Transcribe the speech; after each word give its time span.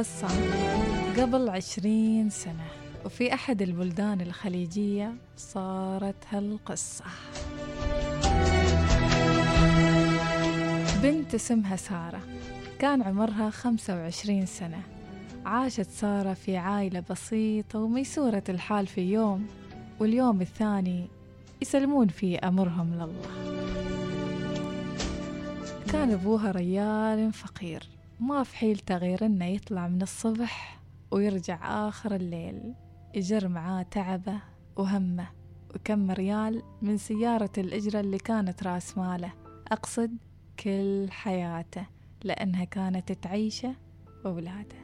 القصة 0.00 0.28
قبل 1.22 1.48
عشرين 1.48 2.30
سنة 2.30 2.66
وفي 3.04 3.34
أحد 3.34 3.62
البلدان 3.62 4.20
الخليجية 4.20 5.14
صارت 5.36 6.14
هالقصة. 6.30 7.04
بنت 11.02 11.34
اسمها 11.34 11.76
سارة 11.76 12.20
كان 12.78 13.02
عمرها 13.02 13.50
خمسة 13.50 13.96
وعشرين 13.96 14.46
سنة. 14.46 14.82
عاشت 15.46 15.90
سارة 15.90 16.32
في 16.32 16.56
عائلة 16.56 17.02
بسيطة 17.10 17.78
وميسورة 17.78 18.44
الحال 18.48 18.86
في 18.86 19.12
يوم 19.12 19.46
واليوم 19.98 20.40
الثاني 20.40 21.08
يسلمون 21.62 22.08
فيه 22.08 22.38
أمرهم 22.44 22.94
لله. 22.94 23.30
كان 25.92 26.10
أبوها 26.10 26.50
ريال 26.50 27.32
فقير. 27.32 27.99
ما 28.20 28.42
في 28.42 28.56
حيلته 28.56 28.96
غير 28.96 29.26
إنه 29.26 29.44
يطلع 29.44 29.88
من 29.88 30.02
الصبح 30.02 30.80
ويرجع 31.10 31.88
آخر 31.88 32.14
الليل 32.14 32.74
يجر 33.14 33.48
معاه 33.48 33.82
تعبه 33.82 34.40
وهمه 34.76 35.28
وكم 35.74 36.10
ريال 36.10 36.62
من 36.82 36.96
سيارة 36.96 37.52
الإجرة 37.58 38.00
اللي 38.00 38.18
كانت 38.18 38.62
راس 38.62 38.98
ماله. 38.98 39.32
أقصد 39.72 40.16
كل 40.64 41.06
حياته 41.10 41.86
لأنها 42.24 42.64
كانت 42.64 43.12
تعيشه 43.12 43.74
وأولاده 44.24 44.76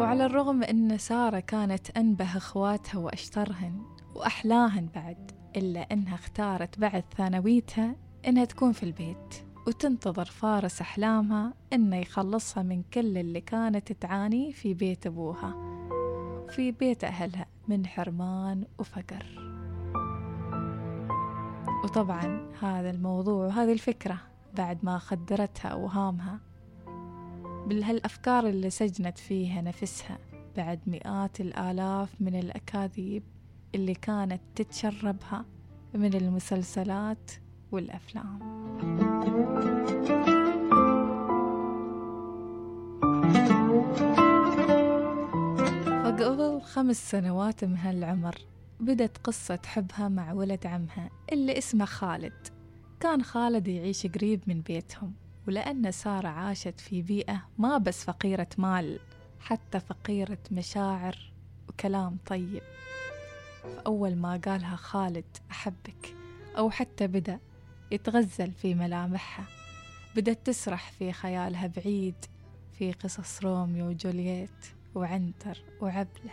وعلى 0.00 0.26
الرغم 0.26 0.62
أن 0.62 0.98
سارة 0.98 1.40
كانت 1.40 1.90
أنبه 1.96 2.36
أخواتها 2.36 2.98
وأشطرهن 2.98 3.82
وأحلاهن 4.14 4.88
بعد 4.94 5.33
إلا 5.56 5.80
أنها 5.80 6.14
اختارت 6.14 6.78
بعد 6.78 7.04
ثانويتها 7.16 7.96
إنها 8.26 8.44
تكون 8.44 8.72
في 8.72 8.82
البيت 8.82 9.34
وتنتظر 9.66 10.24
فارس 10.24 10.80
أحلامها 10.80 11.54
إنه 11.72 11.96
يخلصها 11.96 12.62
من 12.62 12.82
كل 12.82 13.18
اللي 13.18 13.40
كانت 13.40 13.92
تعانيه 13.92 14.52
في 14.52 14.74
بيت 14.74 15.06
أبوها 15.06 15.54
وفي 16.44 16.72
بيت 16.72 17.04
أهلها 17.04 17.46
من 17.68 17.86
حرمان 17.86 18.64
وفقر. 18.78 19.54
وطبعا 21.84 22.52
هذا 22.60 22.90
الموضوع 22.90 23.46
وهذه 23.46 23.72
الفكرة 23.72 24.20
بعد 24.56 24.78
ما 24.82 24.98
خدرتها 24.98 25.68
أوهامها 25.68 26.40
بالهالأفكار 27.66 28.48
اللي 28.48 28.70
سجنت 28.70 29.18
فيها 29.18 29.62
نفسها 29.62 30.18
بعد 30.56 30.80
مئات 30.86 31.40
الآلاف 31.40 32.14
من 32.20 32.38
الأكاذيب 32.38 33.22
اللي 33.74 33.94
كانت 33.94 34.40
تتشربها 34.54 35.44
من 35.94 36.14
المسلسلات 36.14 37.30
والأفلام. 37.72 38.38
فقبل 46.04 46.60
خمس 46.60 47.10
سنوات 47.10 47.64
من 47.64 47.76
هالعمر 47.76 48.34
بدت 48.80 49.18
قصة 49.18 49.58
حبها 49.66 50.08
مع 50.08 50.32
ولد 50.32 50.66
عمها 50.66 51.10
اللي 51.32 51.58
اسمه 51.58 51.84
خالد. 51.84 52.48
كان 53.00 53.22
خالد 53.22 53.68
يعيش 53.68 54.06
قريب 54.06 54.42
من 54.46 54.60
بيتهم 54.60 55.12
ولأن 55.48 55.90
سارة 55.90 56.28
عاشت 56.28 56.80
في 56.80 57.02
بيئة 57.02 57.42
ما 57.58 57.78
بس 57.78 58.04
فقيرة 58.04 58.48
مال 58.58 58.98
حتى 59.40 59.80
فقيرة 59.80 60.38
مشاعر 60.50 61.32
وكلام 61.68 62.18
طيب. 62.26 62.62
فأول 63.76 64.16
ما 64.16 64.40
قالها 64.44 64.76
خالد 64.76 65.36
أحبك 65.50 66.14
أو 66.58 66.70
حتى 66.70 67.06
بدأ 67.06 67.40
يتغزل 67.90 68.52
في 68.52 68.74
ملامحها. 68.74 69.44
بدأت 70.16 70.46
تسرح 70.46 70.92
في 70.92 71.12
خيالها 71.12 71.66
بعيد 71.66 72.14
في 72.78 72.92
قصص 72.92 73.42
روميو 73.44 73.86
وجولييت 73.88 74.66
وعنتر 74.94 75.62
وعبلة. 75.80 76.32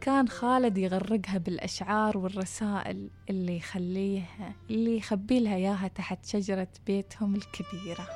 كان 0.00 0.28
خالد 0.28 0.78
يغرقها 0.78 1.38
بالأشعار 1.38 2.18
والرسائل 2.18 3.10
اللي 3.30 3.56
يخليها 3.56 4.54
اللي 4.70 4.96
يخبي 4.96 5.40
لها 5.40 5.56
إياها 5.56 5.88
تحت 5.88 6.26
شجرة 6.26 6.68
بيتهم 6.86 7.34
الكبيرة. 7.34 8.08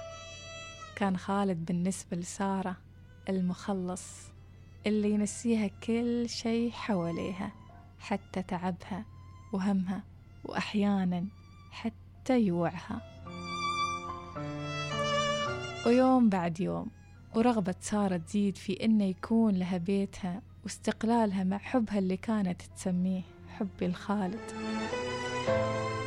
كان 0.96 1.16
خالد 1.16 1.64
بالنسبة 1.64 2.16
لسارة 2.16 2.76
المخلص. 3.28 4.04
اللي 4.86 5.10
ينسيها 5.10 5.66
كل 5.66 6.28
شي 6.28 6.72
حواليها 6.72 7.52
حتى 7.98 8.42
تعبها 8.42 9.04
وهمها 9.52 10.02
وأحيانا 10.44 11.24
حتى 11.70 12.40
يوعها. 12.40 13.02
ويوم 15.86 16.28
بعد 16.28 16.60
يوم 16.60 16.86
ورغبة 17.34 17.74
سارة 17.80 18.16
تزيد 18.16 18.56
في 18.56 18.84
إنه 18.84 19.04
يكون 19.04 19.54
لها 19.54 19.78
بيتها 19.78 20.42
واستقلالها 20.64 21.44
مع 21.44 21.58
حبها 21.58 21.98
اللي 21.98 22.16
كانت 22.16 22.62
تسميه 22.62 23.22
حبي 23.48 23.86
الخالد. 23.86 24.40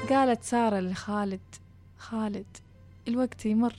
قالت 0.09 0.43
سارة 0.43 0.79
لخالد 0.79 1.55
خالد 1.97 2.57
الوقت 3.07 3.45
يمر 3.45 3.75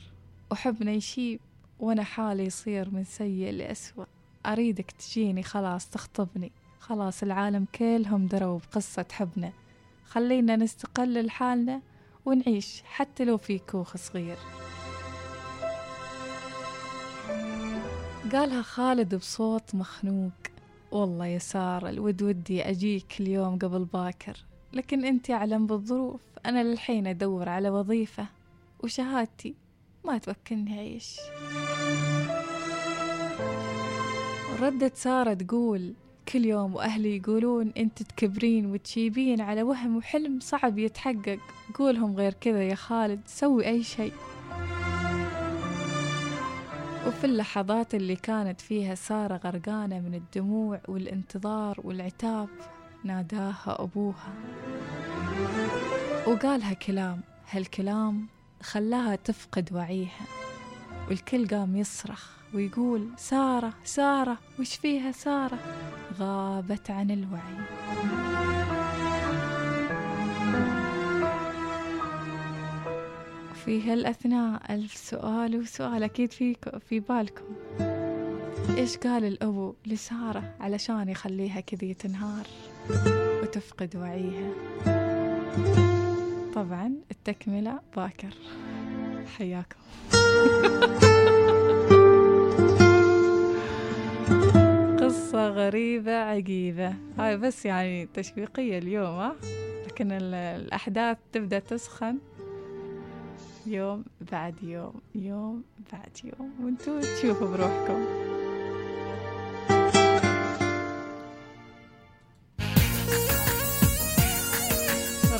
وحبنا 0.51 0.93
يشيب 0.93 1.41
وأنا 1.81 2.03
حالي 2.03 2.45
يصير 2.45 2.91
من 2.91 3.05
سيء 3.05 3.51
لأسوأ. 3.51 4.05
أريدك 4.47 4.91
تجيني 4.91 5.43
خلاص 5.43 5.91
تخطبني. 5.91 6.53
خلاص 6.81 7.23
العالم 7.23 7.67
كلهم 7.75 8.27
دروا 8.27 8.59
بقصة 8.59 9.07
حبنا. 9.13 9.53
خلينا 10.05 10.57
نستقل 10.57 11.27
لحالنا 11.27 11.81
ونعيش 12.25 12.83
حتى 12.85 13.25
لو 13.25 13.37
في 13.37 13.59
كوخ 13.59 13.97
صغير. 13.97 14.37
قالها 18.33 18.63
خالد 18.63 19.15
بصوت 19.15 19.75
مخنوق. 19.75 20.33
والله 20.91 21.27
يا 21.27 21.39
سارة 21.39 21.89
الود 21.89 22.23
ودي 22.23 22.63
أجيك 22.63 23.21
اليوم 23.21 23.59
قبل 23.59 23.85
باكر. 23.85 24.45
لكن 24.73 25.05
أنت 25.05 25.31
أعلم 25.31 25.67
بالظروف. 25.67 26.21
أنا 26.47 26.63
للحين 26.63 27.07
أدور 27.07 27.49
على 27.49 27.71
وظيفة. 27.71 28.27
وشهادتي 28.81 29.55
ما 30.05 30.19
توكلني 30.19 30.79
أعيش. 30.79 31.17
ردت 34.63 34.97
سارة 34.97 35.35
تقول 35.35 35.95
كل 36.29 36.45
يوم 36.45 36.75
وأهلي 36.75 37.17
يقولون 37.17 37.73
أنت 37.77 38.03
تكبرين 38.03 38.67
وتشيبين 38.67 39.41
على 39.41 39.63
وهم 39.63 39.97
وحلم 39.97 40.41
صعب 40.41 40.79
يتحقق 40.79 41.39
قولهم 41.75 42.17
غير 42.17 42.33
كذا 42.33 42.63
يا 42.63 42.75
خالد 42.75 43.21
سوي 43.27 43.67
أي 43.67 43.83
شيء. 43.83 44.13
وفي 47.07 47.25
اللحظات 47.25 47.95
اللي 47.95 48.17
كانت 48.17 48.61
فيها 48.61 48.95
سارة 48.95 49.41
غرقانة 49.45 50.01
من 50.01 50.15
الدموع 50.15 50.81
والانتظار 50.89 51.81
والعتاب 51.85 52.49
ناداها 53.05 53.77
أبوها. 53.83 54.35
وقالها 56.27 56.73
كلام 56.73 57.21
هالكلام 57.51 58.27
خلاها 58.63 59.17
تفقد 59.17 59.73
وعيها. 59.73 60.42
والكل 61.09 61.49
قام 61.49 61.77
يصرخ 61.77 62.31
ويقول 62.55 63.09
سارة 63.17 63.73
سارة 63.85 64.39
وش 64.61 64.77
فيها 64.77 65.13
سارة؟ 65.13 65.59
غابت 66.19 66.91
عن 66.91 67.11
الوعي. 67.11 67.57
في 73.65 73.83
هالأثناء 73.83 74.75
ألف 74.75 74.97
سؤال 74.97 75.57
وسؤال 75.57 76.03
أكيد 76.03 76.33
في 76.33 76.57
في 76.89 77.01
بالكم. 77.01 77.45
إيش 78.77 78.97
قال 78.97 79.25
الأبو 79.25 79.75
لسارة 79.87 80.55
علشان 80.61 81.09
يخليها 81.09 81.61
كذي 81.61 81.95
تنهار 81.95 82.47
وتفقد 83.43 83.97
وعيها؟ 83.97 84.53
طبعا 86.55 86.95
التكملة 87.11 87.81
باكر. 87.97 88.35
حياكم 89.27 89.77
قصة 95.01 95.49
غريبة 95.49 96.17
عجيبة. 96.17 96.95
هاي 97.19 97.37
بس 97.37 97.67
يعني 97.67 98.09
تشويقية 98.15 98.79
اليوم 98.79 99.07
ها؟ 99.07 99.37
لكن 99.87 100.13
الأحداث 100.13 101.17
تبدأ 101.33 101.59
تسخن. 101.59 102.19
يوم 103.67 104.05
بعد 104.33 104.55
يوم 104.63 104.95
يوم 105.15 105.63
بعد 105.93 106.11
يوم. 106.25 106.51
وانتوا 106.65 107.01
تشوفوا 107.01 107.47
بروحكم. 107.47 108.05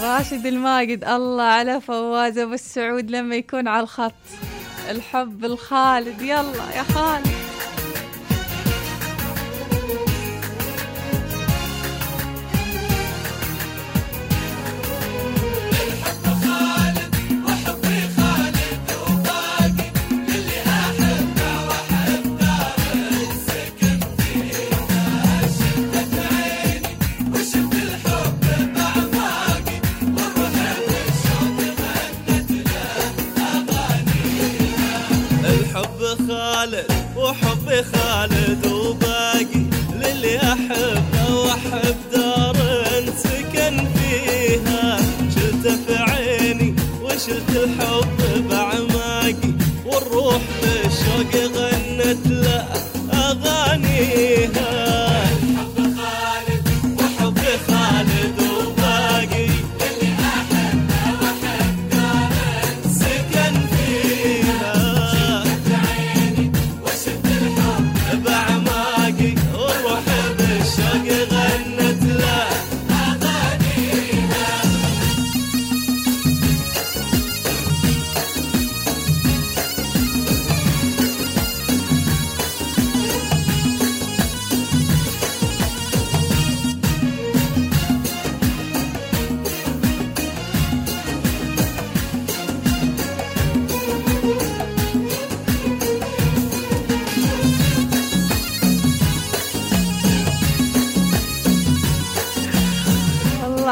راشد 0.03 0.47
الماجد 0.47 1.05
الله 1.05 1.43
على 1.43 1.81
فواز 1.81 2.39
أبو 2.39 2.53
السعود 2.53 3.11
لما 3.11 3.37
يكون 3.37 3.69
على 3.69 3.83
الخط. 3.83 4.13
الحب 4.91 5.45
الخالد 5.45 6.23
يلا 6.23 6.77
يا 6.77 6.83
خالد. 6.83 7.42
عشت 47.13 47.29
الحب 47.51 48.49
بعمري 48.51 48.92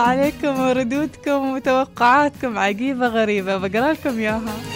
عليكم 0.01 0.61
وردودكم 0.61 1.51
وتوقعاتكم 1.51 2.59
عجيبة 2.59 3.07
غريبة 3.07 3.57
بقرأ 3.57 3.93
لكم 3.93 4.19
إياها. 4.19 4.70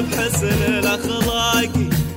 بحسن 0.00 0.62
الأخلاق. 0.68 1.72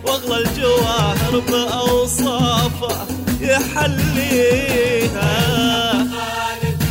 واغلى 0.06 0.38
الجواهر 0.38 1.40
بأوصافه 1.40 3.08
يحليها. 3.42 5.30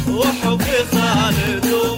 وحبي 0.09 0.79
خالد 0.93 1.98